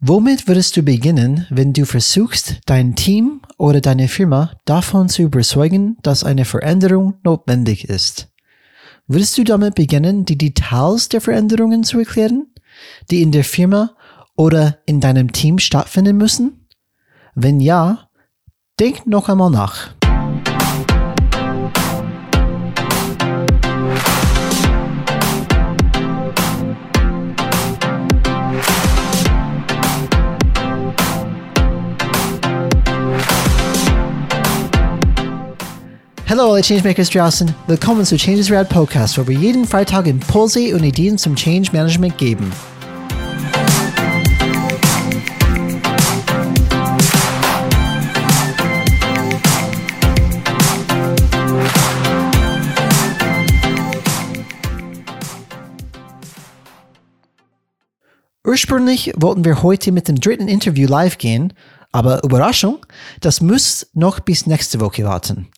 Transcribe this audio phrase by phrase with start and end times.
[0.00, 5.96] Womit würdest du beginnen, wenn du versuchst, dein Team oder deine Firma davon zu überzeugen,
[6.02, 8.28] dass eine Veränderung notwendig ist?
[9.08, 12.46] Würdest du damit beginnen, die Details der Veränderungen zu erklären,
[13.10, 13.96] die in der Firma
[14.36, 16.68] oder in deinem Team stattfinden müssen?
[17.34, 18.08] Wenn ja,
[18.78, 19.97] denk noch einmal nach.
[36.30, 40.84] Hallo alle Changemakers draußen, willkommen zu Changes Rad Podcast, wo wir jeden Freitag Impulse und
[40.84, 42.52] Ideen zum Change Management geben.
[58.44, 61.54] Ursprünglich wollten wir heute mit dem dritten Interview live gehen,
[61.90, 62.84] aber Überraschung,
[63.22, 65.48] das muss noch bis nächste Woche warten.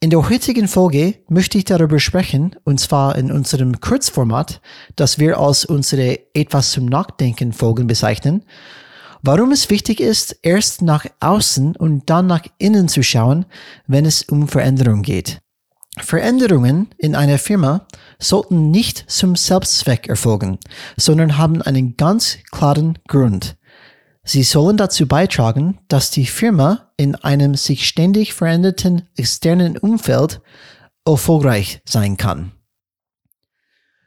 [0.00, 4.60] In der heutigen Folge möchte ich darüber sprechen, und zwar in unserem Kurzformat,
[4.94, 8.44] das wir als unsere etwas zum Nachdenken Folgen bezeichnen,
[9.22, 13.46] warum es wichtig ist, erst nach außen und dann nach innen zu schauen,
[13.86, 15.40] wenn es um Veränderung geht.
[15.98, 17.86] Veränderungen in einer Firma
[18.18, 20.58] sollten nicht zum Selbstzweck erfolgen,
[20.98, 23.56] sondern haben einen ganz klaren Grund.
[24.28, 30.40] Sie sollen dazu beitragen, dass die Firma in einem sich ständig veränderten externen Umfeld
[31.06, 32.50] erfolgreich sein kann.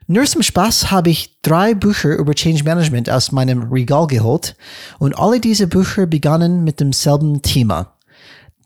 [0.06, 4.56] Nur zum Spaß habe ich drei Bücher über Change Management aus meinem Regal geholt
[4.98, 7.96] und alle diese Bücher begannen mit demselben Thema,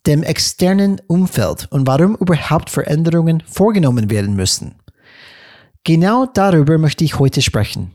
[0.06, 4.74] dem externen Umfeld und warum überhaupt Veränderungen vorgenommen werden müssen.
[5.84, 7.92] Genau darüber möchte ich heute sprechen.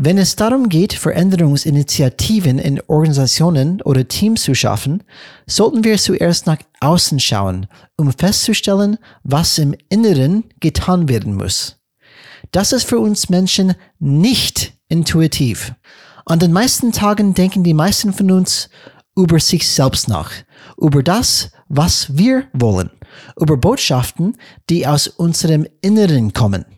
[0.00, 5.02] Wenn es darum geht, Veränderungsinitiativen in Organisationen oder Teams zu schaffen,
[5.48, 11.80] sollten wir zuerst nach außen schauen, um festzustellen, was im Inneren getan werden muss.
[12.52, 15.74] Das ist für uns Menschen nicht intuitiv.
[16.26, 18.70] An den meisten Tagen denken die meisten von uns
[19.16, 20.30] über sich selbst nach,
[20.76, 22.90] über das, was wir wollen,
[23.36, 24.36] über Botschaften,
[24.70, 26.77] die aus unserem Inneren kommen.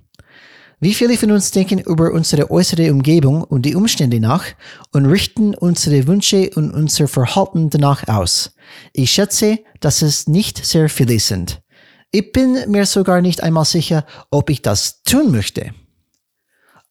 [0.82, 4.46] Wie viele von uns denken über unsere äußere Umgebung und die Umstände nach
[4.92, 8.54] und richten unsere Wünsche und unser Verhalten danach aus?
[8.94, 11.60] Ich schätze, dass es nicht sehr viele sind.
[12.12, 15.74] Ich bin mir sogar nicht einmal sicher, ob ich das tun möchte.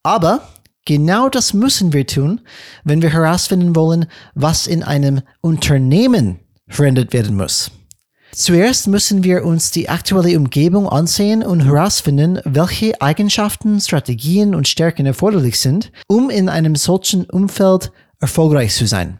[0.04, 0.48] Aber
[0.84, 2.42] genau das müssen wir tun,
[2.84, 4.06] wenn wir herausfinden wollen,
[4.36, 7.72] was in einem Unternehmen verändert werden muss.
[8.32, 15.04] Zuerst müssen wir uns die aktuelle Umgebung ansehen und herausfinden, welche Eigenschaften, Strategien und Stärken
[15.04, 19.18] erforderlich sind, um in einem solchen Umfeld erfolgreich zu sein.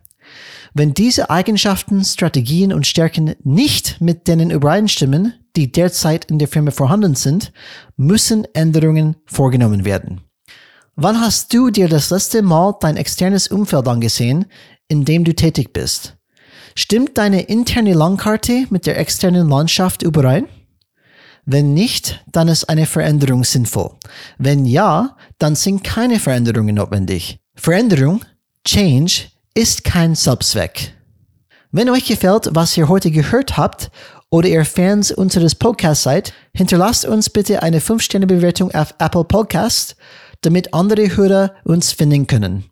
[0.74, 6.70] Wenn diese Eigenschaften, Strategien und Stärken nicht mit denen übereinstimmen, die derzeit in der Firma
[6.70, 7.52] vorhanden sind,
[7.96, 10.20] müssen Änderungen vorgenommen werden.
[10.94, 14.46] Wann hast du dir das letzte Mal dein externes Umfeld angesehen,
[14.86, 16.19] in dem du tätig bist?
[16.74, 20.46] Stimmt deine interne Landkarte mit der externen Landschaft überein?
[21.46, 23.92] Wenn nicht, dann ist eine Veränderung sinnvoll.
[24.38, 27.40] Wenn ja, dann sind keine Veränderungen notwendig.
[27.54, 28.24] Veränderung,
[28.64, 29.22] Change,
[29.54, 30.94] ist kein Selbstzweck.
[31.72, 33.90] Wenn euch gefällt, was ihr heute gehört habt
[34.30, 39.96] oder ihr Fans unseres Podcasts seid, hinterlasst uns bitte eine 5-Sterne-Bewertung auf Apple Podcast,
[40.42, 42.64] damit andere Hörer uns finden können.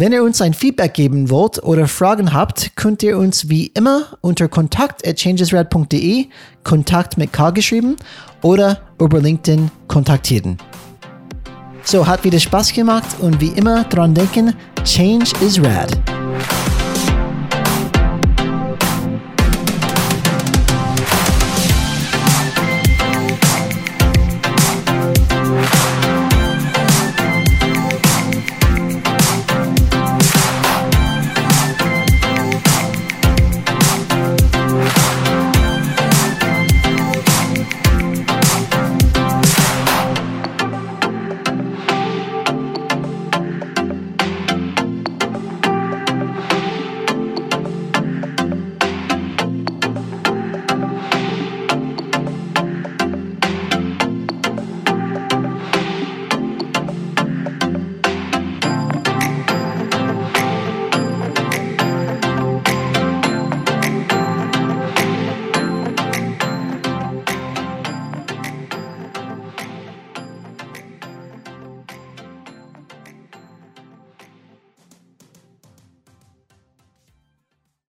[0.00, 4.16] Wenn ihr uns ein Feedback geben wollt oder Fragen habt, könnt ihr uns wie immer
[4.20, 6.26] unter kontakt@changesrad.de
[6.62, 7.96] Kontakt mit K geschrieben
[8.40, 10.56] oder über LinkedIn kontaktieren.
[11.82, 14.54] So hat wieder Spaß gemacht und wie immer dran denken,
[14.84, 15.98] Change is Rad.